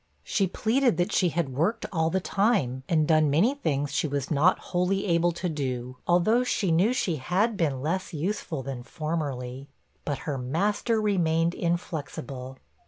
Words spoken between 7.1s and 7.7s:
had